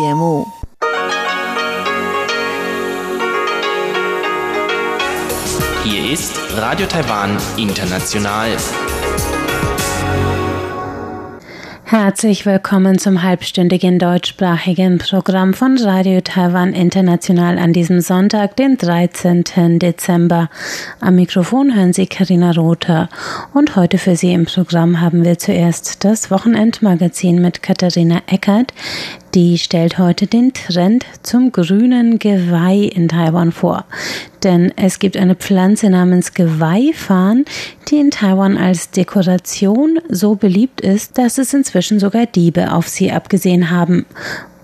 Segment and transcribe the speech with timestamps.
[0.00, 0.46] 节目。
[5.84, 8.56] Hier ist Radio Taiwan International.
[11.90, 19.80] Herzlich willkommen zum halbstündigen deutschsprachigen Programm von Radio Taiwan International an diesem Sonntag, den 13.
[19.80, 20.50] Dezember.
[21.00, 23.08] Am Mikrofon hören Sie Karina Rother
[23.54, 28.72] und heute für Sie im Programm haben wir zuerst das Wochenendmagazin mit Katharina Eckert.
[29.34, 33.84] Die stellt heute den Trend zum grünen Geweih in Taiwan vor.
[34.42, 37.44] Denn es gibt eine Pflanze namens Geweihfarn,
[37.88, 43.12] die in Taiwan als Dekoration so beliebt ist, dass es inzwischen sogar Diebe auf sie
[43.12, 44.04] abgesehen haben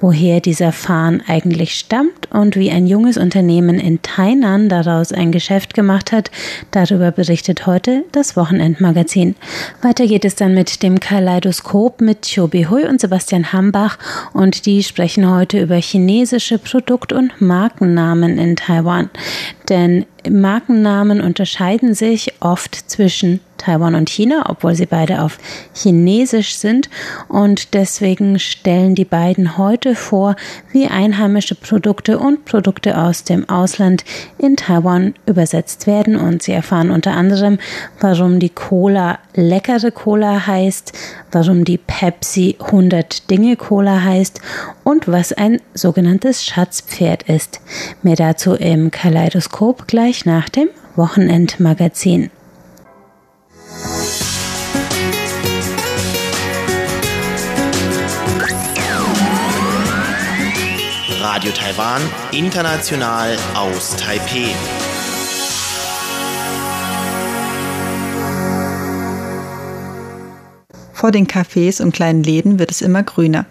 [0.01, 5.75] woher dieser Farn eigentlich stammt und wie ein junges Unternehmen in Tainan daraus ein Geschäft
[5.75, 6.31] gemacht hat,
[6.71, 9.35] darüber berichtet heute das Wochenendmagazin.
[9.83, 13.99] Weiter geht es dann mit dem Kaleidoskop mit Chobi Hui und Sebastian Hambach
[14.33, 19.11] und die sprechen heute über chinesische Produkt- und Markennamen in Taiwan.
[19.69, 25.39] Denn Markennamen unterscheiden sich oft zwischen Taiwan und China, obwohl sie beide auf
[25.75, 26.89] Chinesisch sind.
[27.29, 30.37] Und deswegen stellen die beiden heute vor,
[30.73, 34.05] wie einheimische Produkte und Produkte aus dem Ausland
[34.39, 36.17] in Taiwan übersetzt werden.
[36.17, 37.59] Und sie erfahren unter anderem,
[38.01, 40.93] warum die Cola leckere Cola heißt,
[41.33, 44.41] warum die Pepsi 100 Dinge Cola heißt
[44.85, 47.61] und was ein sogenanntes Schatzpferd ist.
[48.03, 52.31] Mehr dazu im Kaleidoskop gleich nach dem Wochenendmagazin.
[61.21, 62.01] Radio Taiwan,
[62.33, 64.55] international aus Taipeh.
[70.93, 73.45] Vor den Cafés und kleinen Läden wird es immer grüner.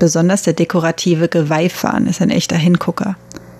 [0.00, 3.16] Besonders der dekorative Geweihfahn ist ein echter Hingucker.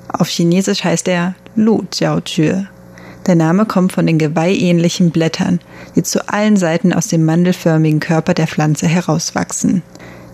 [0.08, 2.67] Auf Chinesisch heißt er Lu Jiao Jue.
[3.31, 5.61] Der Name kommt von den geweihähnlichen Blättern,
[5.95, 9.85] die zu allen Seiten aus dem mandelförmigen Körper der Pflanze herauswachsen.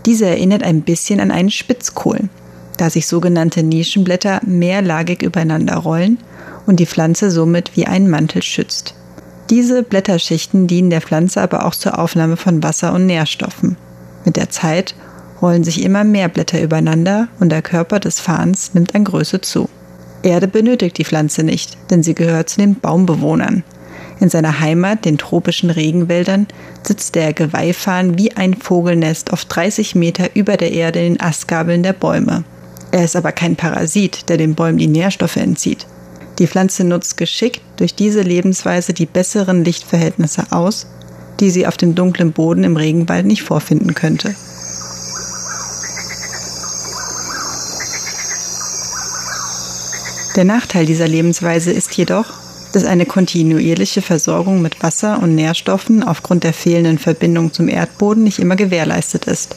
[0.07, 2.31] Diese erinnert ein bisschen an einen Spitzkohl,
[2.79, 6.17] da sich sogenannte Nischenblätter mehrlagig übereinander rollen
[6.65, 8.95] und die Pflanze somit wie einen Mantel schützt.
[9.51, 13.77] Diese Blätterschichten dienen der Pflanze aber auch zur Aufnahme von Wasser und Nährstoffen.
[14.25, 14.95] Mit der Zeit
[15.43, 19.69] rollen sich immer mehr Blätter übereinander und der Körper des Fahns nimmt an Größe zu.
[20.26, 23.62] Erde benötigt die Pflanze nicht, denn sie gehört zu den Baumbewohnern.
[24.19, 26.48] In seiner Heimat, den tropischen Regenwäldern,
[26.82, 31.84] sitzt der Geweihfahn wie ein Vogelnest auf 30 Meter über der Erde in den Astgabeln
[31.84, 32.42] der Bäume.
[32.91, 35.87] Er ist aber kein Parasit, der den Bäumen die Nährstoffe entzieht.
[36.41, 40.87] Die Pflanze nutzt geschickt durch diese Lebensweise die besseren Lichtverhältnisse aus,
[41.38, 44.34] die sie auf dem dunklen Boden im Regenwald nicht vorfinden könnte.
[50.37, 52.27] Der Nachteil dieser Lebensweise ist jedoch,
[52.75, 58.39] dass eine kontinuierliche Versorgung mit Wasser und Nährstoffen aufgrund der fehlenden Verbindung zum Erdboden nicht
[58.39, 59.57] immer gewährleistet ist.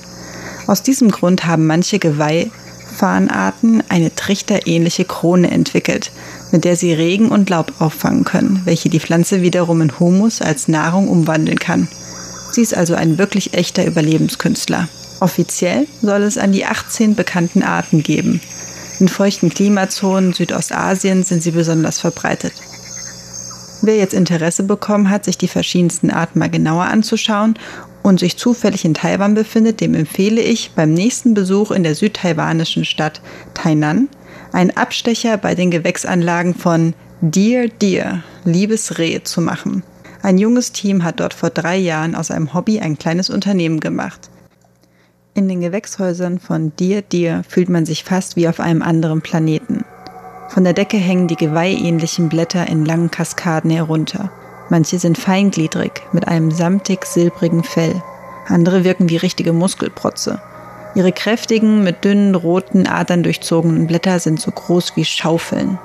[0.68, 6.12] Aus diesem Grund haben manche Geweihfahnarten eine trichterähnliche Krone entwickelt,
[6.54, 10.70] mit der sie Regen und Laub auffangen können, welche die Pflanze wiederum in Humus als
[10.70, 11.90] Nahrung umwandeln kann.
[12.54, 14.88] Sie ist also ein wirklich echter Überlebenskünstler.
[15.20, 18.40] Offiziell soll es an die 18 bekannten Arten geben,
[19.00, 22.54] in feuchten Klimazonen Südostasiens sind sie besonders verbreitet.
[23.82, 27.58] Wer jetzt Interesse bekommen hat, sich die verschiedensten Arten mal genauer anzuschauen
[28.04, 32.84] und sich zufällig in Taiwan befindet, dem empfehle ich beim nächsten Besuch in der südtaiwanischen
[32.84, 33.22] Stadt
[33.54, 34.10] Tainan
[34.52, 39.84] einen Abstecher bei den Gewächsanlagen von Dear Deer, liebes Reh, zu machen.
[40.22, 44.30] Ein junges Team hat dort vor drei Jahren aus einem Hobby ein kleines Unternehmen gemacht.
[45.40, 49.86] In den Gewächshäusern von Dir Dir fühlt man sich fast wie auf einem anderen Planeten.
[50.50, 54.34] Von der Decke hängen die geweihähnlichen Blätter in langen Kaskaden herunter.
[54.68, 58.04] Manche sind feingliedrig mit einem samtig-silbrigen Fell.
[58.50, 60.42] Andere wirken wie richtige Muskelprotze.
[60.94, 65.80] Ihre kräftigen, mit dünnen, roten Adern durchzogenen Blätter sind so groß wie Schaufeln.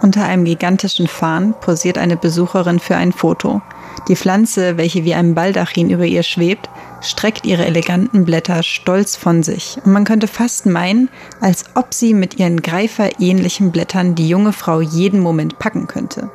[0.00, 3.62] Unter einem gigantischen Farn posiert eine Besucherin für ein Foto.
[4.08, 6.68] Die Pflanze, welche wie ein Baldachin über ihr schwebt,
[7.00, 11.08] streckt ihre eleganten Blätter stolz von sich, und man könnte fast meinen,
[11.40, 16.30] als ob sie mit ihren greiferähnlichen Blättern die junge Frau jeden Moment packen könnte.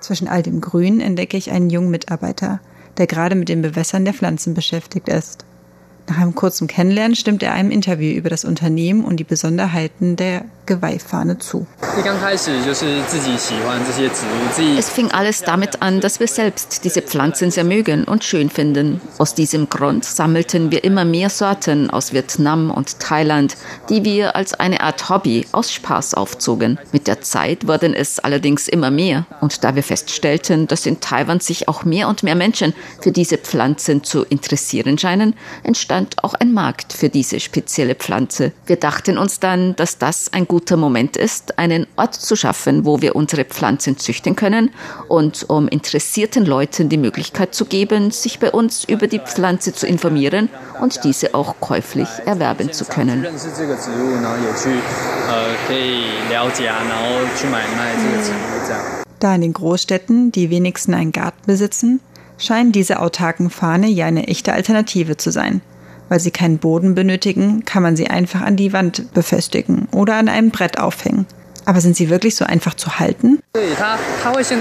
[0.00, 2.60] Zwischen all dem Grün entdecke ich einen jungen Mitarbeiter,
[2.98, 5.44] der gerade mit dem Bewässern der Pflanzen beschäftigt ist.
[6.08, 10.44] Nach einem kurzen Kennenlernen stimmt er einem Interview über das Unternehmen und die Besonderheiten der
[10.66, 11.66] Geweihfahne zu.
[14.78, 19.00] Es fing alles damit an, dass wir selbst diese Pflanzen sehr mögen und schön finden.
[19.18, 23.56] Aus diesem Grund sammelten wir immer mehr Sorten aus Vietnam und Thailand,
[23.88, 26.78] die wir als eine Art Hobby aus Spaß aufzogen.
[26.92, 29.26] Mit der Zeit wurden es allerdings immer mehr.
[29.40, 33.38] Und da wir feststellten, dass in Taiwan sich auch mehr und mehr Menschen für diese
[33.38, 38.52] Pflanzen zu interessieren scheinen, entstand auch ein Markt für diese spezielle Pflanze.
[38.66, 43.02] Wir dachten uns dann, dass das ein guter Moment ist, einen Ort zu schaffen, wo
[43.02, 44.70] wir unsere Pflanzen züchten können
[45.08, 49.84] und um interessierten Leuten die Möglichkeit zu geben, sich bei uns über die Pflanze zu
[49.84, 50.48] informieren
[50.80, 53.26] und diese auch käuflich erwerben zu können.
[59.18, 61.98] Da in den Großstädten die wenigsten einen Garten besitzen,
[62.38, 65.62] scheinen diese autarken Fahne ja eine echte Alternative zu sein.
[66.08, 70.28] Weil sie keinen Boden benötigen, kann man sie einfach an die Wand befestigen oder an
[70.28, 71.26] einem Brett aufhängen.
[71.66, 73.40] Aber sind sie wirklich so einfach zu halten?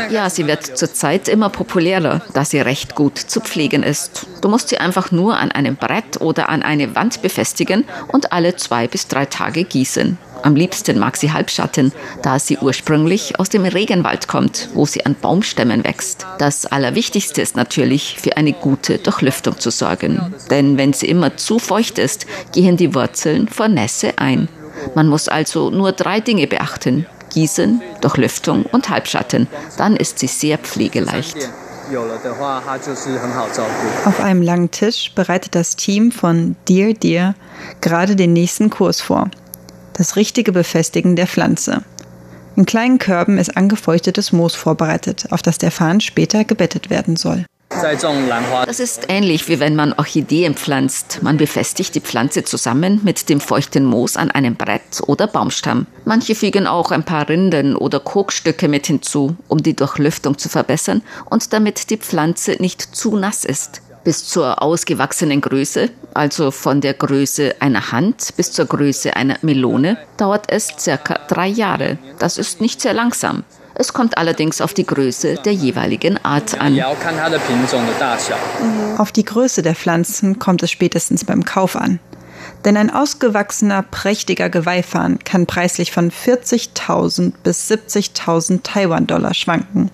[0.09, 4.27] Ja, sie wird zurzeit immer populärer, da sie recht gut zu pflegen ist.
[4.41, 8.55] Du musst sie einfach nur an einem Brett oder an eine Wand befestigen und alle
[8.55, 10.17] zwei bis drei Tage gießen.
[10.43, 15.15] Am liebsten mag sie Halbschatten, da sie ursprünglich aus dem Regenwald kommt, wo sie an
[15.15, 16.27] Baumstämmen wächst.
[16.37, 20.33] Das Allerwichtigste ist natürlich, für eine gute Durchlüftung zu sorgen.
[20.49, 24.49] Denn wenn sie immer zu feucht ist, gehen die Wurzeln vor Nässe ein.
[24.95, 27.05] Man muss also nur drei Dinge beachten.
[27.33, 29.47] Gießen, Durchlüftung und Halbschatten.
[29.77, 31.37] Dann ist sie sehr pflegeleicht.
[34.05, 37.35] Auf einem langen Tisch bereitet das Team von Dear Dear
[37.79, 39.29] gerade den nächsten Kurs vor
[39.93, 41.83] das richtige Befestigen der Pflanze.
[42.55, 47.45] In kleinen Körben ist angefeuchtetes Moos vorbereitet, auf das der Farn später gebettet werden soll.
[48.65, 51.19] Das ist ähnlich wie wenn man Orchideen pflanzt.
[51.23, 55.87] Man befestigt die Pflanze zusammen mit dem feuchten Moos an einem Brett oder Baumstamm.
[56.05, 61.01] Manche fügen auch ein paar Rinden oder Kokstücke mit hinzu, um die Durchlüftung zu verbessern
[61.29, 66.93] und damit die Pflanze nicht zu nass ist bis zur ausgewachsenen Größe, also von der
[66.93, 71.97] Größe einer Hand bis zur Größe einer Melone, dauert es circa drei Jahre.
[72.19, 73.43] Das ist nicht sehr langsam.
[73.75, 76.79] Es kommt allerdings auf die Größe der jeweiligen Art an.
[78.97, 81.99] Auf die Größe der Pflanzen kommt es spätestens beim Kauf an.
[82.65, 89.89] Denn ein ausgewachsener, prächtiger Geweihfahn kann preislich von 40.000 bis 70.000 Taiwan-Dollar schwanken.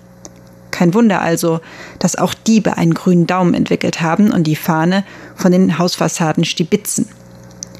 [0.80, 1.60] Kein Wunder also,
[1.98, 5.04] dass auch Diebe einen grünen Daumen entwickelt haben und die Fahne
[5.36, 7.06] von den Hausfassaden stibitzen.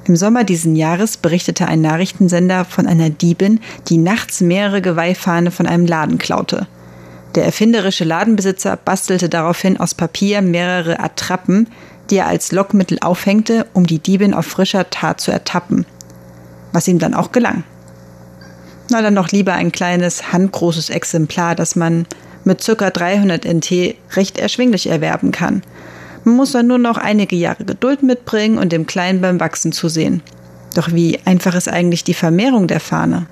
[0.05, 5.67] Im Sommer diesen Jahres berichtete ein Nachrichtensender von einer Diebin, die nachts mehrere Geweihfahne von
[5.67, 6.67] einem Laden klaute.
[7.37, 11.69] Der erfinderische Ladenbesitzer bastelte daraufhin aus Papier mehrere Attrappen,
[12.11, 15.87] die er als Lockmittel aufhängte, um die Diebin auf frischer Tat zu ertappen.
[16.73, 17.65] Was ihm dann auch gelang.
[18.91, 22.07] Na, dann doch lieber ein kleines, handgroßes Exemplar, das man
[22.45, 22.91] mit ca.
[22.91, 25.63] 300 NT recht erschwinglich erwerben kann.
[26.25, 29.89] Man muss dann nur noch einige Jahre Geduld mitbringen und dem Kleinen beim Wachsen zu
[29.89, 30.23] sehen.
[30.75, 33.27] Doch wie einfach ist eigentlich die Vermehrung der Fahne?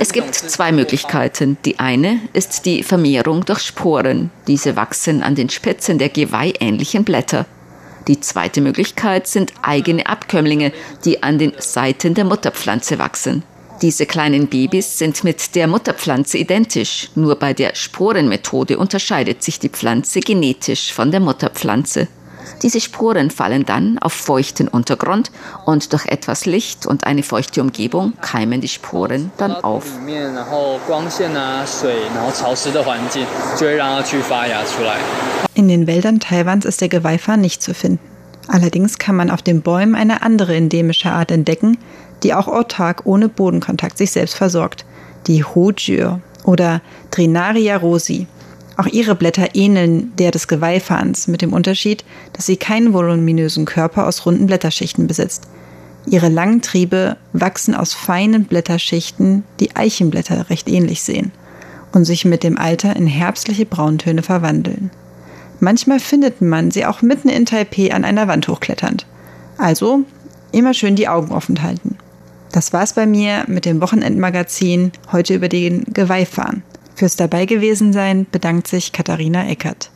[0.00, 1.56] Es gibt zwei Möglichkeiten.
[1.64, 4.30] Die eine ist die Vermehrung durch Sporen.
[4.46, 7.46] Diese wachsen an den Spitzen der geweihähnlichen Blätter.
[8.06, 10.72] Die zweite Möglichkeit sind eigene Abkömmlinge,
[11.04, 13.42] die an den Seiten der Mutterpflanze wachsen.
[13.82, 19.68] Diese kleinen Babys sind mit der Mutterpflanze identisch, nur bei der Sporenmethode unterscheidet sich die
[19.68, 22.08] Pflanze genetisch von der Mutterpflanze.
[22.62, 25.30] Diese Sporen fallen dann auf feuchten Untergrund
[25.66, 29.84] und durch etwas Licht und eine feuchte Umgebung keimen die Sporen dann auf.
[35.54, 38.14] In den Wäldern Taiwans ist der Geweihfahn nicht zu finden.
[38.46, 41.78] Allerdings kann man auf den Bäumen eine andere endemische Art entdecken,
[42.22, 44.84] die auch autark ohne Bodenkontakt sich selbst versorgt,
[45.26, 46.80] die Hojür oder
[47.10, 48.26] Trinaria rosi.
[48.76, 54.06] Auch ihre Blätter ähneln der des Geweihfahns, mit dem Unterschied, dass sie keinen voluminösen Körper
[54.06, 55.48] aus runden Blätterschichten besitzt.
[56.06, 61.32] Ihre langen Triebe wachsen aus feinen Blätterschichten, die Eichenblätter recht ähnlich sehen
[61.92, 64.90] und sich mit dem Alter in herbstliche Brauntöne verwandeln.
[65.60, 69.06] Manchmal findet man sie auch mitten in Taipeh an einer Wand hochkletternd.
[69.56, 70.00] Also
[70.52, 71.96] immer schön die Augen offen halten.
[72.54, 76.62] Das war's bei mir mit dem Wochenendmagazin heute über den Geweihfahren.
[76.94, 79.90] Fürs dabei gewesen sein bedankt sich Katharina Eckert.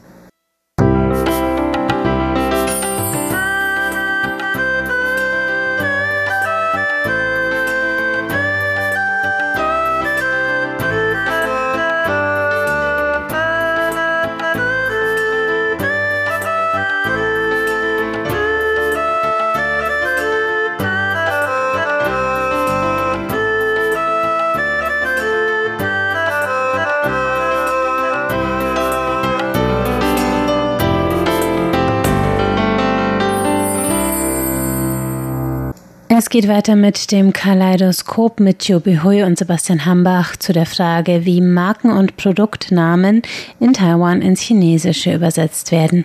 [36.28, 41.24] Es geht weiter mit dem Kaleidoskop mit Jobi Hui und Sebastian Hambach zu der Frage,
[41.24, 43.22] wie Marken- und Produktnamen
[43.60, 46.04] in Taiwan ins Chinesische übersetzt werden.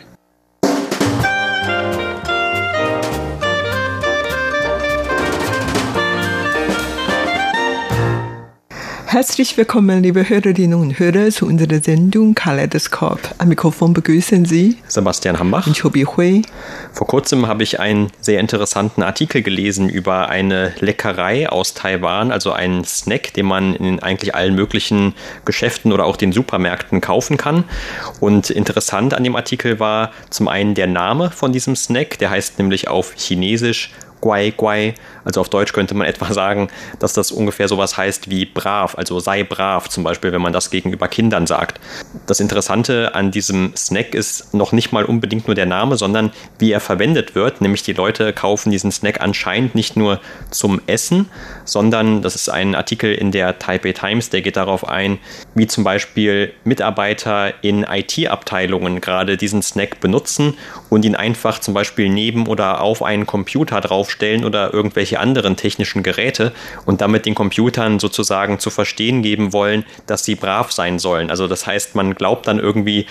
[9.13, 13.20] Herzlich willkommen, liebe Hörerinnen und Hörer, zu unserer Sendung Kaleidoskop.
[13.38, 16.41] Am Mikrofon begrüßen Sie Sebastian Hambach und Chobi Hui.
[16.93, 22.53] Vor kurzem habe ich einen sehr interessanten Artikel gelesen über eine Leckerei aus Taiwan, also
[22.53, 25.13] einen Snack, den man in eigentlich allen möglichen
[25.46, 27.65] Geschäften oder auch den Supermärkten kaufen kann.
[28.20, 32.58] Und interessant an dem Artikel war zum einen der Name von diesem Snack, der heißt
[32.58, 33.91] nämlich auf Chinesisch
[34.24, 34.94] Guai Guai.
[35.25, 39.20] Also auf Deutsch könnte man etwa sagen, dass das ungefähr sowas heißt wie brav, also
[39.20, 41.82] sei brav, zum Beispiel, wenn man das gegenüber Kindern sagt.
[42.25, 46.72] Das Interessante an diesem Snack ist noch nicht mal unbedingt nur der Name, sondern wie
[46.72, 47.60] er verwendet wird.
[47.60, 51.30] Nämlich die Leute kaufen diesen Snack anscheinend nicht nur zum Essen,
[51.65, 55.20] sondern das ist ein Artikel in der Taipei Times, der geht darauf ein,
[55.53, 60.53] wie zum Beispiel Mitarbeiter in IT-Abteilungen gerade diesen Snack benutzen
[60.89, 63.82] und ihn einfach zum Beispiel neben oder auf einen Computer
[64.13, 66.51] draufstellen oder irgendwelche anderen technischen Geräte
[66.86, 71.29] und damit den Computern sozusagen zu verstehen geben wollen, dass sie brav sein sollen.
[71.29, 73.05] Also das heißt, man glaubt dann irgendwie,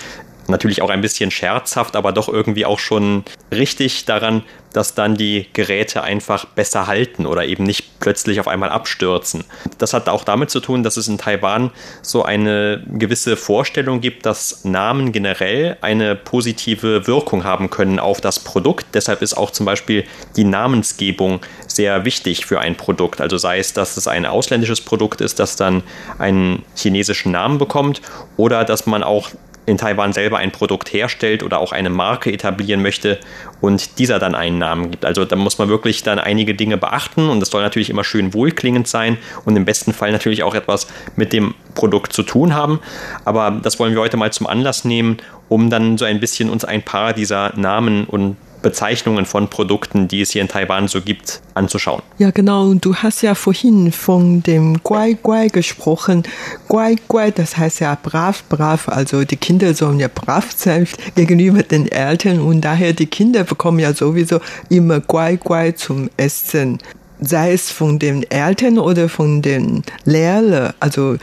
[0.49, 5.47] natürlich auch ein bisschen scherzhaft, aber doch irgendwie auch schon richtig daran, dass dann die
[5.53, 9.45] Geräte einfach besser halten oder eben nicht plötzlich auf einmal abstürzen.
[9.79, 11.71] Das hat auch damit zu tun, dass es in Taiwan
[12.01, 18.41] so eine gewisse Vorstellung gibt, dass Namen generell eine positive Wirkung haben können auf das
[18.41, 18.87] Produkt.
[18.95, 20.05] Deshalb ist auch zum Beispiel
[20.37, 23.21] die Namensgebung sehr wichtig für ein Produkt.
[23.21, 25.83] Also sei es, dass es ein ausländisches Produkt ist, das dann
[26.19, 28.01] einen chinesischen Namen bekommt
[28.37, 29.31] oder dass man auch
[29.64, 33.19] in Taiwan selber ein Produkt herstellt oder auch eine Marke etablieren möchte
[33.61, 35.04] und dieser dann einen Namen gibt.
[35.04, 38.35] Also da muss man wirklich dann einige Dinge beachten und das soll natürlich immer schön
[38.35, 42.81] wohlklingend sein und im besten Fall natürlich auch etwas mit dem Produkt zu tun haben.
[43.25, 46.64] Aber das wollen wir heute mal zum Anlass nehmen, um dann so ein bisschen uns
[46.64, 51.40] ein paar dieser Namen und Bezeichnungen von Produkten, die es hier in Taiwan so gibt,
[51.54, 52.02] anzuschauen.
[52.19, 52.73] Ja, genau.
[52.75, 56.23] Du hast ja vorhin von dem Guai Guai gesprochen.
[56.69, 58.88] Guai Guai, das heißt ja brav, brav.
[58.88, 63.81] Also die Kinder sollen ja brav sein gegenüber den Eltern und daher die Kinder bekommen
[63.81, 66.78] ja sowieso immer Guai Guai zum Essen
[67.23, 70.73] sei es von den Eltern oder von den Lehrern.
[70.81, 71.17] Also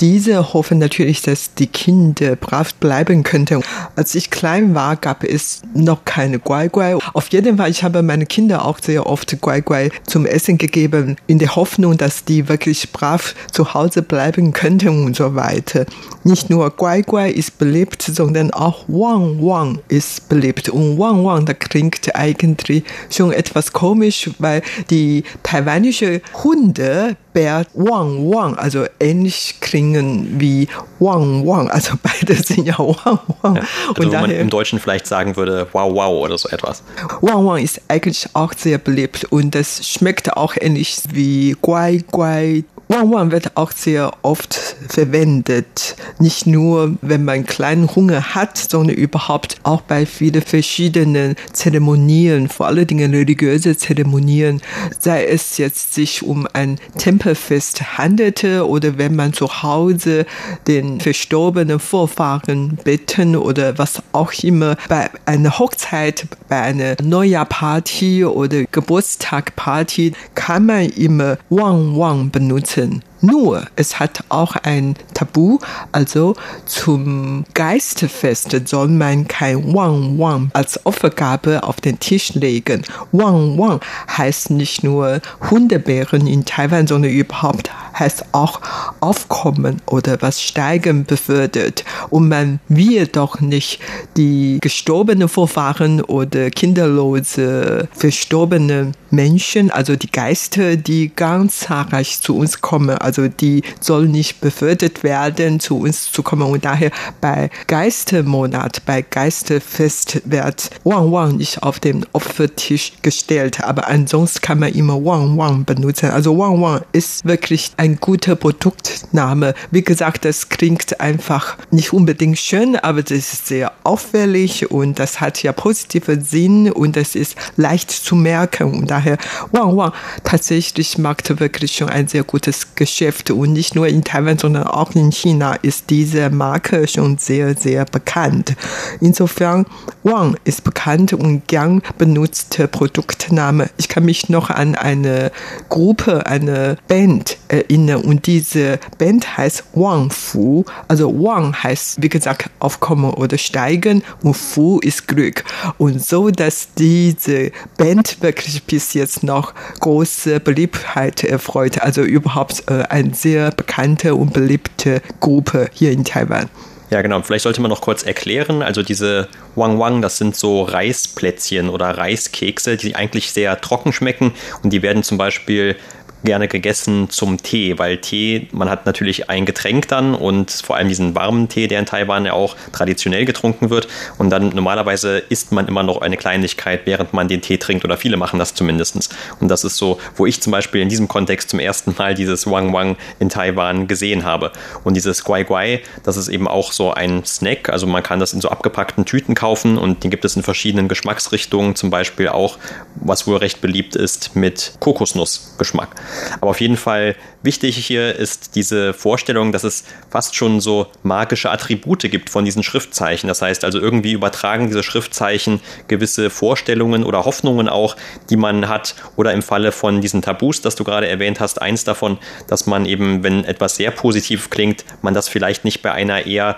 [0.00, 3.62] diese hoffen natürlich, dass die Kinder brav bleiben könnten.
[3.96, 6.96] Als ich klein war, gab es noch keine Guai-Guai.
[7.12, 11.38] Auf jeden Fall, ich habe meine Kinder auch sehr oft Guai-Guai zum Essen gegeben, in
[11.38, 15.86] der Hoffnung, dass die wirklich brav zu Hause bleiben könnten und so weiter.
[16.24, 20.68] Nicht nur Guai-Guai ist beliebt, sondern auch Wang Wang ist beliebt.
[20.68, 28.30] Und Wang Wang, da klingt eigentlich schon etwas komisch, weil die taiwanische Hunde Bär Wang
[28.30, 30.66] Wang, also ähnlich klingen wie
[30.98, 33.56] Wang Wang, also beide sind ja Wang Wang.
[33.56, 36.82] Ja, also und daher, man im Deutschen vielleicht sagen würde Wow Wow oder so etwas.
[37.20, 42.64] Wang Wang ist eigentlich auch sehr beliebt und das schmeckt auch ähnlich wie Guai Guai
[42.88, 45.96] Wang Wang wird auch sehr oft verwendet.
[46.20, 52.68] Nicht nur, wenn man kleinen Hunger hat, sondern überhaupt auch bei vielen verschiedenen Zeremonien, vor
[52.68, 54.60] allen Dingen religiöse Zeremonien,
[55.00, 60.24] sei es jetzt sich um ein Tempelfest handelte oder wenn man zu Hause
[60.68, 68.62] den verstorbenen Vorfahren beten oder was auch immer, bei einer Hochzeit, bei einer Neujahrparty oder
[68.70, 75.58] Geburtstagparty kann man immer Wang Wang benutzen Mountain Nur, es hat auch ein Tabu,
[75.90, 82.82] also zum Geistfest soll man kein Wang Wang als Opfergabe auf den Tisch legen.
[83.12, 83.80] Wang Wang
[84.16, 88.60] heißt nicht nur Hundebären in Taiwan, sondern überhaupt heißt auch
[89.00, 91.84] Aufkommen oder was Steigen befördert.
[92.10, 93.80] Und man will doch nicht
[94.18, 102.60] die gestorbenen Vorfahren oder kinderlose verstorbene Menschen, also die Geister, die ganz zahlreich zu uns
[102.60, 106.42] kommen, also die soll nicht befördert werden, zu uns zu kommen.
[106.42, 113.62] Und daher bei Geistermonat, bei Geisterfest wird Wang Wang nicht auf den Opfertisch gestellt.
[113.64, 116.10] Aber ansonsten kann man immer Wang Wang benutzen.
[116.10, 119.54] Also Wang Wang ist wirklich ein guter Produktname.
[119.70, 125.20] Wie gesagt, das klingt einfach nicht unbedingt schön, aber das ist sehr auffällig und das
[125.20, 128.74] hat ja positive Sinn und das ist leicht zu merken.
[128.74, 129.05] Und daher,
[129.52, 129.92] Wang Wang
[130.24, 133.30] tatsächlich macht wirklich schon ein sehr gutes Geschäft.
[133.30, 137.84] Und nicht nur in Taiwan, sondern auch in China ist diese Marke schon sehr, sehr
[137.84, 138.56] bekannt.
[139.00, 139.66] Insofern,
[140.02, 143.70] Wang ist bekannt und gern benutzte Produktname.
[143.76, 145.30] Ich kann mich noch an eine
[145.68, 150.64] Gruppe, eine Band erinnern und diese Band heißt Wang Fu.
[150.88, 155.44] Also Wang heißt, wie gesagt, aufkommen oder steigen und Fu ist Glück.
[155.78, 161.80] Und so, dass diese Band wirklich bis jetzt noch große Beliebtheit erfreut.
[161.80, 166.48] Also überhaupt äh, eine sehr bekannte und beliebte Gruppe hier in Taiwan.
[166.90, 167.20] Ja, genau.
[167.22, 168.62] Vielleicht sollte man noch kurz erklären.
[168.62, 174.32] Also diese Wang Wang, das sind so Reisplätzchen oder Reiskekse, die eigentlich sehr trocken schmecken
[174.62, 175.76] und die werden zum Beispiel
[176.24, 180.88] gerne gegessen zum Tee, weil Tee, man hat natürlich ein Getränk dann und vor allem
[180.88, 183.88] diesen warmen Tee, der in Taiwan ja auch traditionell getrunken wird.
[184.18, 187.96] Und dann normalerweise isst man immer noch eine Kleinigkeit, während man den Tee trinkt oder
[187.96, 189.14] viele machen das zumindest.
[189.40, 192.46] Und das ist so, wo ich zum Beispiel in diesem Kontext zum ersten Mal dieses
[192.50, 194.52] Wang Wang in Taiwan gesehen habe.
[194.84, 197.68] Und dieses Guai Guai, das ist eben auch so ein Snack.
[197.68, 200.88] Also man kann das in so abgepackten Tüten kaufen und den gibt es in verschiedenen
[200.88, 201.74] Geschmacksrichtungen.
[201.74, 202.58] Zum Beispiel auch,
[202.96, 205.94] was wohl recht beliebt ist, mit Kokosnussgeschmack.
[206.40, 211.50] Aber auf jeden Fall wichtig hier ist diese Vorstellung, dass es fast schon so magische
[211.50, 213.28] Attribute gibt von diesen Schriftzeichen.
[213.28, 217.96] Das heißt also irgendwie übertragen diese Schriftzeichen gewisse Vorstellungen oder Hoffnungen auch,
[218.30, 218.94] die man hat.
[219.16, 222.86] Oder im Falle von diesen Tabus, das du gerade erwähnt hast, eins davon, dass man
[222.86, 226.56] eben, wenn etwas sehr positiv klingt, man das vielleicht nicht bei einer eher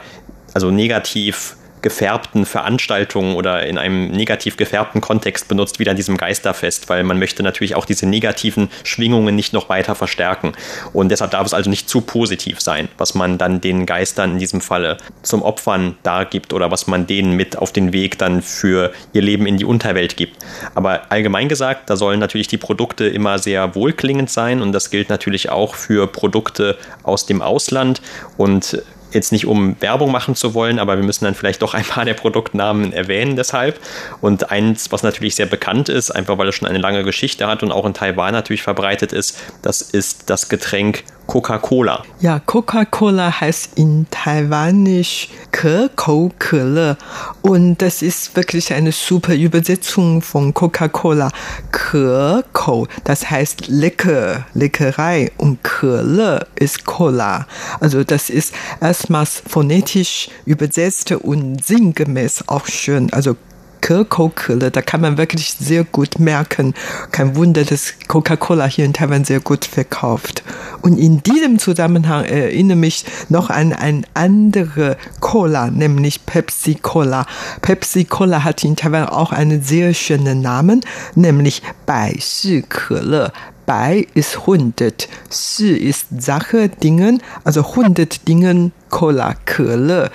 [0.54, 6.88] also negativ gefärbten Veranstaltungen oder in einem negativ gefärbten Kontext benutzt, wie an diesem Geisterfest,
[6.88, 10.52] weil man möchte natürlich auch diese negativen Schwingungen nicht noch weiter verstärken.
[10.92, 14.38] Und deshalb darf es also nicht zu positiv sein, was man dann den Geistern in
[14.38, 18.92] diesem Falle zum Opfern dargibt oder was man denen mit auf den Weg dann für
[19.12, 20.36] ihr Leben in die Unterwelt gibt.
[20.74, 25.08] Aber allgemein gesagt, da sollen natürlich die Produkte immer sehr wohlklingend sein und das gilt
[25.08, 28.02] natürlich auch für Produkte aus dem Ausland
[28.36, 28.82] und
[29.12, 32.04] jetzt nicht um Werbung machen zu wollen, aber wir müssen dann vielleicht doch ein paar
[32.04, 33.80] der Produktnamen erwähnen deshalb.
[34.20, 37.62] Und eins, was natürlich sehr bekannt ist, einfach weil es schon eine lange Geschichte hat
[37.62, 42.02] und auch in Taiwan natürlich verbreitet ist, das ist das Getränk Coca-Cola.
[42.20, 46.96] Ja, Coca-Cola heißt in Taiwanisch Ke-Kou-Ke-Le
[47.42, 51.30] und das ist wirklich eine super Übersetzung von Coca-Cola.
[51.70, 57.46] Ke-Kou, das heißt lecker, Leckerei und Ke-Le ist Cola.
[57.78, 63.12] Also das ist erstmals phonetisch übersetzt und sinngemäß auch schön.
[63.12, 63.36] Also
[63.80, 66.74] Coca-Cola, da kann man wirklich sehr gut merken.
[67.12, 70.42] Kein Wunder, dass Coca-Cola hier in Taiwan sehr gut verkauft.
[70.82, 77.26] Und in diesem Zusammenhang erinnere mich noch an ein andere Cola, nämlich Pepsi Cola.
[77.62, 80.82] Pepsi Cola hat in Taiwan auch einen sehr schönen Namen,
[81.14, 83.32] nämlich Bai Shi Kele.
[83.66, 90.10] Bai ist 100, Shi ist Sache, Dingen, also 100 Dingen Cola, Kele.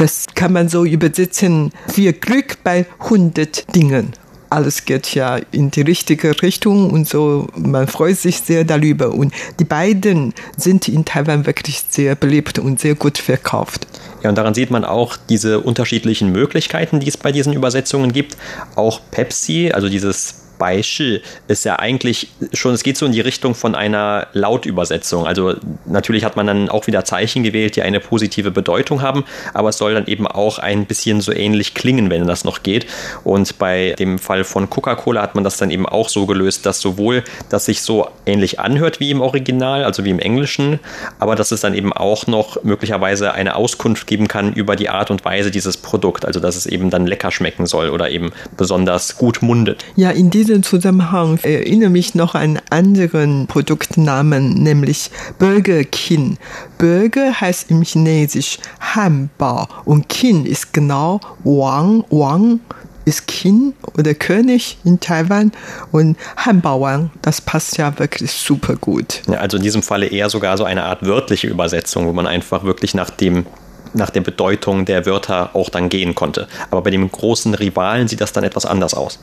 [0.00, 4.14] Das kann man so übersetzen, viel Glück bei 100 Dingen.
[4.48, 9.12] Alles geht ja in die richtige Richtung und so, man freut sich sehr darüber.
[9.12, 13.86] Und die beiden sind in Taiwan wirklich sehr beliebt und sehr gut verkauft.
[14.22, 18.38] Ja, und daran sieht man auch diese unterschiedlichen Möglichkeiten, die es bei diesen Übersetzungen gibt.
[18.76, 23.56] Auch Pepsi, also dieses Baishi ist ja eigentlich schon, es geht so in die Richtung
[23.56, 25.26] von einer Lautübersetzung.
[25.26, 25.54] Also
[25.86, 29.78] natürlich hat man dann auch wieder Zeichen gewählt, die eine positive Bedeutung haben, aber es
[29.78, 32.86] soll dann eben auch ein bisschen so ähnlich klingen, wenn das noch geht.
[33.24, 36.80] Und bei dem Fall von Coca-Cola hat man das dann eben auch so gelöst, dass
[36.80, 40.78] sowohl das sich so ähnlich anhört wie im Original, also wie im Englischen,
[41.18, 45.10] aber dass es dann eben auch noch möglicherweise eine Auskunft geben kann über die Art
[45.10, 49.16] und Weise dieses Produkt, also dass es eben dann lecker schmecken soll oder eben besonders
[49.16, 49.86] gut mundet.
[49.96, 56.38] Ja, in diesem diesem Zusammenhang erinnere mich noch an anderen Produktnamen, nämlich Burger King.
[56.76, 62.04] Burger heißt im Chinesisch Hanbao und King ist genau Wang.
[62.10, 62.58] Wang
[63.04, 65.52] ist King oder König in Taiwan
[65.92, 69.22] und Hanbao Wang, das passt ja wirklich super gut.
[69.28, 72.64] Ja, also in diesem Falle eher sogar so eine Art wörtliche Übersetzung, wo man einfach
[72.64, 73.46] wirklich nach dem
[73.94, 76.48] nach der Bedeutung der Wörter auch dann gehen konnte.
[76.70, 79.18] Aber bei dem großen Rivalen sieht das dann etwas anders aus.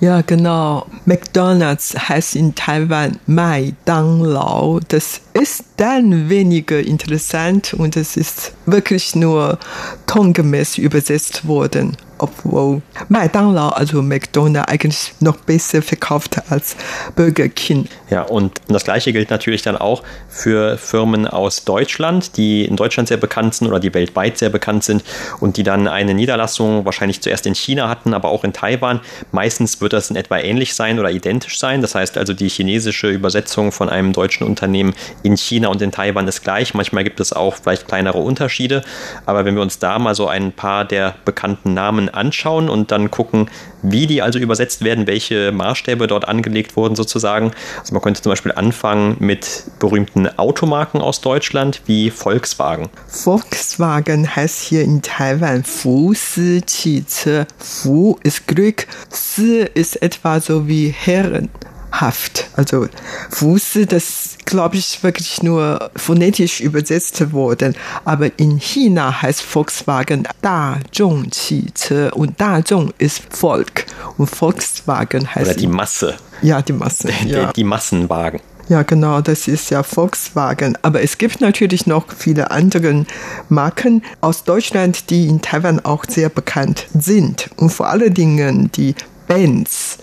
[0.00, 0.86] Ja, genau.
[1.04, 4.80] McDonald's heißt in Taiwan Mai Dang Lao.
[4.88, 9.58] Das ist dann weniger interessant und es ist wirklich nur
[10.06, 16.76] tongemäß übersetzt worden obwohl McDonald's, also McDonald's eigentlich noch besser verkauft als
[17.14, 17.88] Burger King.
[18.10, 23.08] Ja, und das gleiche gilt natürlich dann auch für Firmen aus Deutschland, die in Deutschland
[23.08, 25.04] sehr bekannt sind oder die weltweit sehr bekannt sind
[25.40, 29.00] und die dann eine Niederlassung wahrscheinlich zuerst in China hatten, aber auch in Taiwan.
[29.32, 31.82] Meistens wird das in etwa ähnlich sein oder identisch sein.
[31.82, 36.28] Das heißt also, die chinesische Übersetzung von einem deutschen Unternehmen in China und in Taiwan
[36.28, 36.74] ist gleich.
[36.74, 38.82] Manchmal gibt es auch vielleicht kleinere Unterschiede,
[39.24, 43.10] aber wenn wir uns da mal so ein paar der bekannten Namen anschauen und dann
[43.10, 43.50] gucken,
[43.82, 47.52] wie die also übersetzt werden, welche Maßstäbe dort angelegt wurden sozusagen.
[47.78, 52.88] Also man könnte zum Beispiel anfangen mit berühmten Automarken aus Deutschland wie Volkswagen.
[53.08, 57.46] Volkswagen heißt hier in Taiwan Fu Si 汽车.
[57.58, 61.50] Fu ist Glück, Si ist etwa so wie Herren.
[62.00, 62.48] Haft.
[62.54, 62.88] Also
[63.30, 67.74] Fuße, das glaube ich wirklich nur phonetisch übersetzt worden.
[68.04, 73.86] Aber in China heißt Volkswagen Dazhong 汽车 und Dazhong ist Volk
[74.18, 76.16] und Volkswagen heißt oder die Masse.
[76.42, 77.08] Ja, die Masse.
[77.26, 77.46] Ja.
[77.46, 78.40] Die, die Massenwagen.
[78.68, 80.76] Ja, genau, das ist ja Volkswagen.
[80.82, 83.06] Aber es gibt natürlich noch viele andere
[83.48, 87.48] Marken aus Deutschland, die in Taiwan auch sehr bekannt sind.
[87.56, 88.94] Und vor allen Dingen die
[89.28, 89.98] Benz.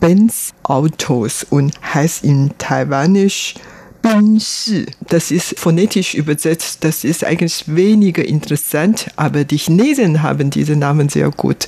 [0.00, 3.54] Benz Autos und heißt in Taiwanisch
[4.06, 4.86] Benzi.
[5.08, 11.08] Das ist phonetisch übersetzt, das ist eigentlich weniger interessant, aber die Chinesen haben diese Namen
[11.08, 11.66] sehr gut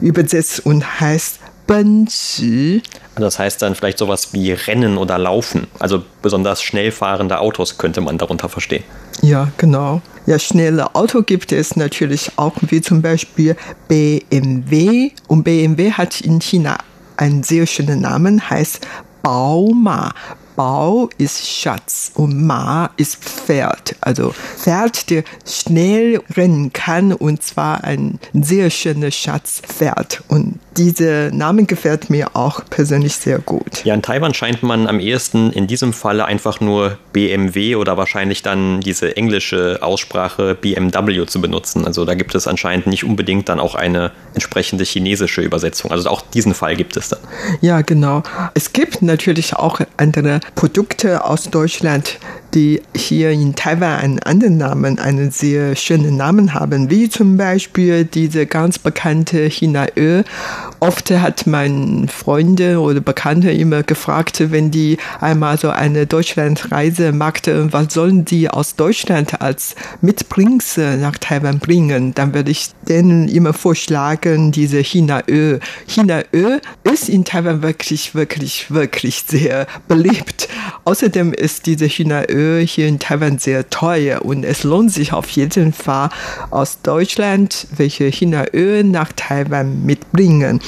[0.00, 2.82] übersetzt und heißt Benzi.
[3.16, 5.66] Das heißt dann vielleicht sowas wie Rennen oder Laufen.
[5.78, 8.84] Also besonders schnell fahrende Autos könnte man darunter verstehen.
[9.22, 10.02] Ja, genau.
[10.26, 13.56] Ja, schnelle Auto gibt es natürlich auch, wie zum Beispiel
[13.88, 15.10] BMW.
[15.28, 16.78] Und BMW hat in China
[17.22, 18.84] einen sehr schönen Namen, heißt
[19.22, 20.12] Bauma.
[20.56, 23.96] Bau ist Schatz und Ma ist Pferd.
[24.00, 30.22] Also Pferd, der schnell rennen kann und zwar ein sehr schönes Schatzpferd.
[30.28, 33.84] Und dieser Name gefällt mir auch persönlich sehr gut.
[33.84, 38.42] Ja, in Taiwan scheint man am ehesten in diesem Falle einfach nur BMW oder wahrscheinlich
[38.42, 41.86] dann diese englische Aussprache BMW zu benutzen.
[41.86, 45.90] Also da gibt es anscheinend nicht unbedingt dann auch eine entsprechende chinesische Übersetzung.
[45.90, 47.20] Also auch diesen Fall gibt es dann.
[47.60, 48.22] Ja, genau.
[48.54, 52.18] Es gibt natürlich auch andere Produkte aus Deutschland,
[52.54, 58.04] die hier in Taiwan einen anderen Namen, einen sehr schönen Namen haben, wie zum Beispiel
[58.04, 60.24] diese ganz bekannte China-Öl.
[60.80, 67.72] Oft hat mein Freunde oder Bekannte immer gefragt, wenn die einmal so eine Deutschlandreise machten,
[67.72, 73.52] was sollen die aus Deutschland als Mitbringsel nach Taiwan bringen, dann würde ich denen immer
[73.52, 75.60] vorschlagen, diese China-Öl.
[75.86, 80.31] China-Öl ist in Taiwan wirklich, wirklich, wirklich sehr beliebt.
[80.84, 85.72] Außerdem ist diese China-Öl hier in Taiwan sehr teuer und es lohnt sich auf jeden
[85.72, 86.10] Fall
[86.50, 90.60] aus Deutschland, welche China-Öl nach Taiwan mitbringen.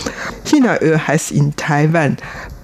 [0.45, 2.17] China-Öl heißt in Taiwan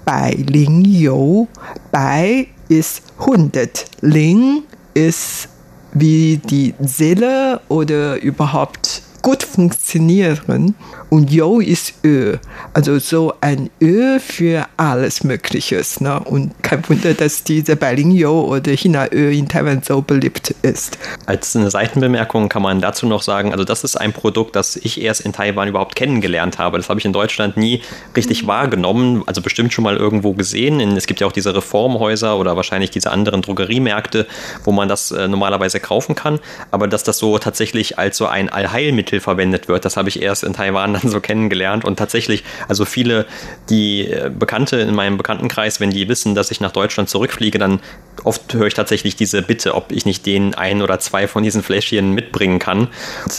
[0.05, 1.47] Bai Ling You.
[1.91, 4.63] Bai ist 100, Ling
[4.95, 5.49] ist
[5.93, 10.75] wie die Seele oder überhaupt gut funktionieren.
[11.09, 12.39] Und Yo ist Öl.
[12.73, 15.83] Also so ein Öl für alles Mögliche.
[16.01, 16.21] Ne?
[16.21, 20.99] Und kein Wunder, dass diese Berlin Yo oder China-Öl in Taiwan so beliebt ist.
[21.27, 25.01] Als eine Seitenbemerkung kann man dazu noch sagen, also das ist ein Produkt, das ich
[25.01, 26.77] erst in Taiwan überhaupt kennengelernt habe.
[26.77, 27.83] Das habe ich in Deutschland nie
[28.17, 29.25] richtig wahrgenommen.
[29.27, 30.81] Also bestimmt schon mal irgendwo gesehen.
[30.97, 34.27] Es gibt ja auch diese Reformhäuser oder wahrscheinlich diese anderen Drogeriemärkte,
[34.65, 36.39] wo man das äh, normalerweise kaufen kann.
[36.71, 40.45] Aber dass das so tatsächlich als so ein Allheilmittel verwendet wird, das habe ich erst
[40.45, 43.27] in Taiwan dann so kennengelernt und tatsächlich, also viele,
[43.69, 47.81] die äh, Bekannte in meinem Bekanntenkreis, wenn die wissen, dass ich nach Deutschland zurückfliege, dann
[48.25, 51.63] oft höre ich tatsächlich diese Bitte, ob ich nicht den ein oder zwei von diesen
[51.63, 52.89] Fläschchen mitbringen kann.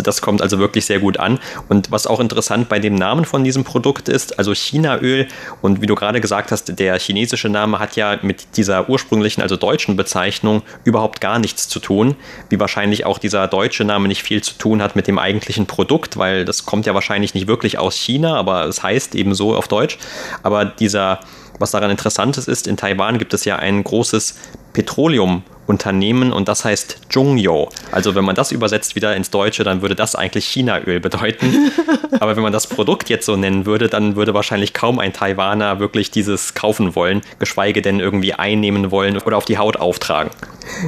[0.03, 1.39] Das kommt also wirklich sehr gut an.
[1.69, 5.27] Und was auch interessant bei dem Namen von diesem Produkt ist, also Chinaöl
[5.61, 9.55] und wie du gerade gesagt hast, der chinesische Name hat ja mit dieser ursprünglichen, also
[9.55, 12.15] deutschen Bezeichnung überhaupt gar nichts zu tun,
[12.49, 16.17] wie wahrscheinlich auch dieser deutsche Name nicht viel zu tun hat mit dem eigentlichen Produkt,
[16.17, 19.67] weil das kommt ja wahrscheinlich nicht wirklich aus China, aber es heißt eben so auf
[19.67, 19.97] Deutsch.
[20.43, 21.19] Aber dieser,
[21.59, 24.35] was daran interessant ist, ist, in Taiwan gibt es ja ein großes
[24.73, 27.69] Petroleum Unternehmen und das heißt Zhongyo.
[27.91, 31.71] Also wenn man das übersetzt wieder ins Deutsche, dann würde das eigentlich Chinaöl bedeuten.
[32.19, 35.79] Aber wenn man das Produkt jetzt so nennen würde, dann würde wahrscheinlich kaum ein Taiwaner
[35.79, 40.31] wirklich dieses kaufen wollen, geschweige denn irgendwie einnehmen wollen oder auf die Haut auftragen.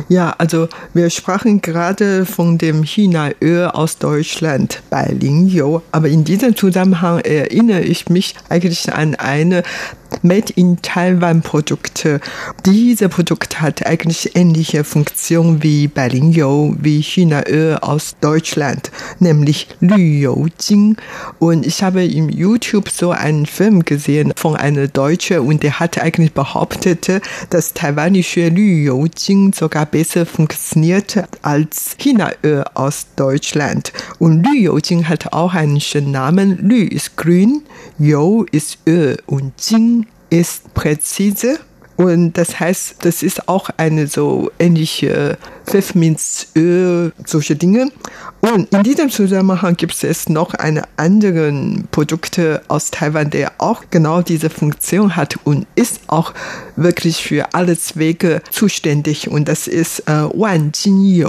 [0.10, 6.56] Ja, also wir sprachen gerade von dem Chinaöl aus Deutschland bei Lingyou, aber in diesem
[6.56, 9.64] Zusammenhang erinnere ich mich eigentlich an eine
[10.22, 12.20] Made in Taiwan Produkte.
[12.66, 20.98] Diese Produkt hat eigentlich ähnliche Funktion wie bei Lingyou, wie Chinaöl aus Deutschland, nämlich Lüyoujing.
[21.40, 25.98] Und ich habe im YouTube so einen Film gesehen von einer Deutschen und der hat
[25.98, 27.10] eigentlich behauptet,
[27.50, 33.92] dass taiwanische Lüyoujing sogar besser funktioniert als Chinaöl aus Deutschland.
[34.20, 36.58] Und Lüyoujing hat auch einen schönen Namen.
[36.58, 37.64] Lü ist grün,
[37.98, 41.60] You ist Öl und Jing ist präzise.
[41.96, 47.90] Und das heißt, das ist auch eine so ähnliche Pfefferminzöl, solche Dinge.
[48.42, 51.54] Und in diesem Zusammenhang gibt es noch eine andere
[51.92, 56.34] Produkte aus Taiwan, der auch genau diese Funktion hat und ist auch
[56.76, 59.30] wirklich für alle Zwecke zuständig.
[59.30, 61.26] Und das ist äh, Wan Jin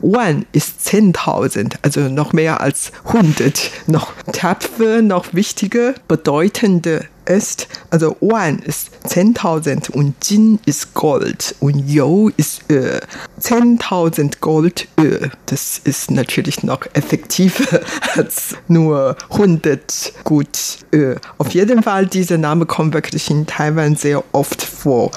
[0.00, 3.70] Wan ist 10.000, also noch mehr als 100.
[3.86, 11.88] Noch tapfer, noch wichtige, bedeutende ist, also Wan ist 10.000 und Jin ist Gold und
[11.88, 13.00] Yo ist Öl.
[13.40, 17.80] 10.000 Goldöl, das ist natürlich noch effektiver
[18.16, 21.20] als nur 100 Gut Öl.
[21.38, 25.10] Auf jeden Fall, dieser Name kommt wirklich in Taiwan sehr oft vor.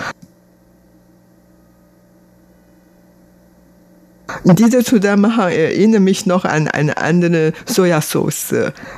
[4.44, 8.54] In diesem Zusammenhang erinnere mich noch an eine andere Sojasauce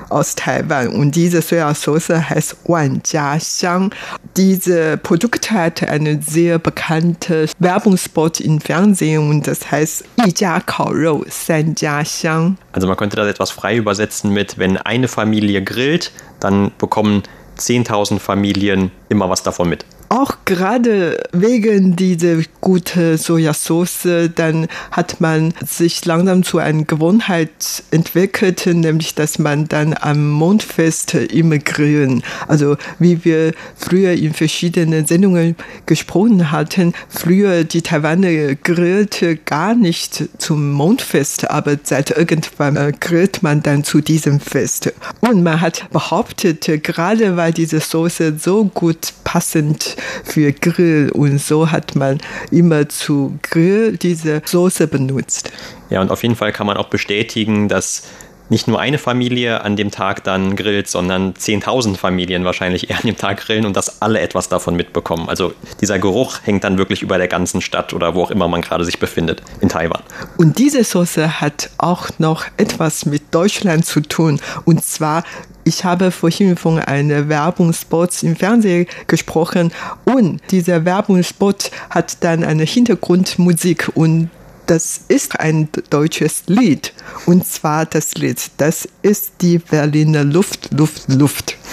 [0.09, 3.93] aus Taiwan und diese Sojasauce heißt Wanjiaxiang.
[4.37, 12.57] Diese Produkt hat einen sehr bekannten Werbungsspot im Fernsehen und das heißt Ijia Kaorou Sanjiaxiang.
[12.71, 17.23] Also man könnte das etwas frei übersetzen mit, wenn eine Familie grillt, dann bekommen
[17.57, 25.53] 10.000 Familien immer was davon mit auch gerade wegen dieser guten Sojasauce, dann hat man
[25.65, 32.23] sich langsam zu einer Gewohnheit entwickelt, nämlich dass man dann am Mondfest immer grillen.
[32.49, 40.27] Also wie wir früher in verschiedenen Sendungen gesprochen hatten, früher die Taiwaner grillte gar nicht
[40.37, 44.91] zum Mondfest, aber seit irgendwann grillt man dann zu diesem Fest.
[45.21, 51.71] Und man hat behauptet, gerade weil diese Soße so gut passend für Grill und so
[51.71, 52.19] hat man
[52.51, 55.51] immer zu Grill diese Soße benutzt.
[55.89, 58.03] Ja, und auf jeden Fall kann man auch bestätigen, dass
[58.51, 63.05] nicht nur eine Familie an dem Tag dann grillt, sondern 10.000 Familien wahrscheinlich eher an
[63.05, 65.29] dem Tag grillen und dass alle etwas davon mitbekommen.
[65.29, 68.61] Also dieser Geruch hängt dann wirklich über der ganzen Stadt oder wo auch immer man
[68.61, 70.01] gerade sich befindet in Taiwan.
[70.37, 74.41] Und diese Soße hat auch noch etwas mit Deutschland zu tun.
[74.65, 75.23] Und zwar
[75.63, 79.71] ich habe vorhin von einer Werbungspot im Fernsehen gesprochen
[80.05, 84.31] und dieser Werbungspot hat dann eine Hintergrundmusik und
[84.71, 86.93] das ist ein deutsches Lied.
[87.25, 91.57] Und zwar das Lied, das ist die Berliner Luft, Luft, Luft.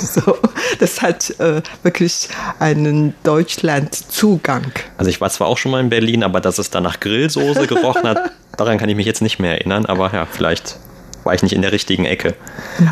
[0.00, 0.38] So,
[0.78, 4.72] das hat äh, wirklich einen Deutschland-Zugang.
[4.96, 7.66] Also ich war zwar auch schon mal in Berlin, aber dass es da nach Grillsoße
[7.66, 10.78] gerochen hat, daran kann ich mich jetzt nicht mehr erinnern, aber ja, vielleicht
[11.24, 12.34] war ich nicht in der richtigen Ecke.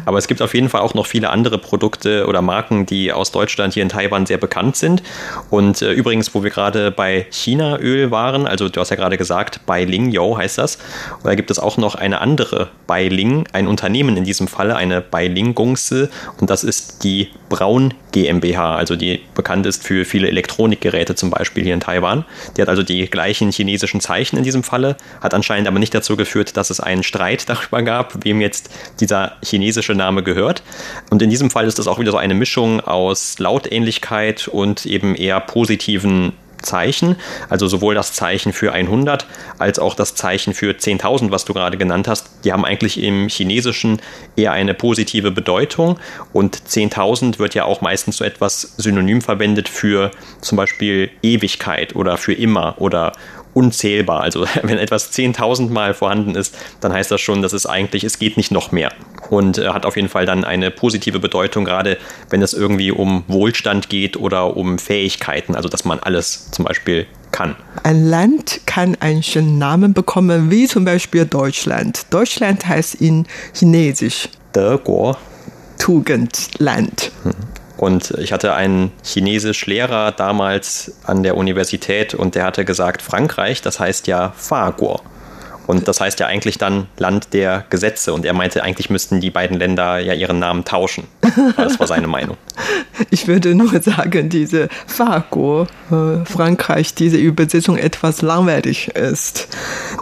[0.05, 3.33] Aber es gibt auf jeden Fall auch noch viele andere Produkte oder Marken, die aus
[3.33, 5.03] Deutschland hier in Taiwan sehr bekannt sind.
[5.51, 9.67] Und äh, übrigens, wo wir gerade bei China-Öl waren, also du hast ja gerade gesagt,
[9.67, 10.77] Bailing Yo heißt das.
[11.17, 15.01] Und da gibt es auch noch eine andere Bailing, ein Unternehmen in diesem Falle, eine
[15.01, 16.09] Bailing Gongsi.
[16.41, 21.65] Und das ist die Braun GmbH, also die bekannt ist für viele Elektronikgeräte zum Beispiel
[21.65, 22.25] hier in Taiwan.
[22.57, 26.17] Die hat also die gleichen chinesischen Zeichen in diesem Falle, hat anscheinend aber nicht dazu
[26.17, 30.63] geführt, dass es einen Streit darüber gab, wem jetzt dieser chinesische Name gehört.
[31.11, 35.15] Und in diesem Fall ist das auch wieder so eine Mischung aus Lautähnlichkeit und eben
[35.15, 37.17] eher positiven Zeichen,
[37.49, 39.27] also sowohl das Zeichen für 100
[39.59, 43.29] als auch das Zeichen für 10.000, was du gerade genannt hast, die haben eigentlich im
[43.29, 44.01] Chinesischen
[44.37, 45.99] eher eine positive Bedeutung
[46.33, 52.17] und 10.000 wird ja auch meistens so etwas synonym verwendet für zum Beispiel Ewigkeit oder
[52.17, 53.13] für immer oder
[53.55, 54.23] unzählbar.
[54.23, 58.19] Also wenn etwas 10.000 Mal vorhanden ist, dann heißt das schon, dass es eigentlich, es
[58.19, 58.93] geht nicht noch mehr.
[59.31, 61.99] Und äh, hat auf jeden Fall dann eine positive Bedeutung, gerade
[62.31, 67.07] wenn es irgendwie um Wohlstand geht oder um Fähigkeiten, also dass man alles zum Beispiel
[67.31, 67.57] kann.
[67.83, 72.07] Ein Land kann einen schönen Namen bekommen, wie zum Beispiel Deutschland.
[72.11, 75.17] Deutschland heißt in Chinesisch 德国
[75.79, 77.13] Tugendland.
[77.79, 83.79] Und ich hatte einen Chinesisch-Lehrer damals an der Universität und der hatte gesagt, Frankreich, das
[83.79, 85.01] heißt ja Faguo.
[85.69, 88.15] Und das heißt ja eigentlich dann Land der Gesetze.
[88.15, 91.07] Und er meinte, eigentlich müssten die beiden Länder ja ihren Namen tauschen.
[91.59, 92.37] Das war seine Meinung.
[93.11, 99.49] Ich würde nur sagen, diese Fahrgur, äh, Frankreich, diese Übersetzung etwas langweilig ist.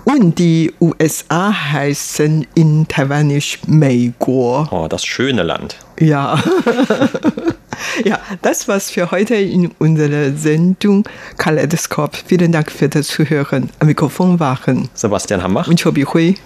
[0.05, 4.67] Und die USA heißen in Taiwanisch Meiguo.
[4.71, 5.77] Oh, das schöne Land.
[6.01, 6.43] Ja.
[8.05, 11.09] ja, das war's für heute in unserer Sendung
[11.39, 12.17] Kaleidoskop.
[12.27, 13.71] Vielen Dank für das Zuhören.
[13.79, 16.37] Am Mikrofon waren Sebastian Hambach und Chobi Hui.